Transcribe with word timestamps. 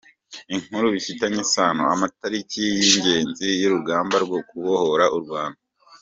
Inkuru 0.53 0.85
bifitanye 0.95 1.39
isano: 1.45 1.83
Amatariki 1.93 2.61
y’ingenzi 2.83 3.47
y’ 3.61 3.63
urugamba 3.69 4.15
rwo 4.25 4.39
kubohora 4.49 5.05
u 5.17 5.19
Rwanda. 5.23 5.59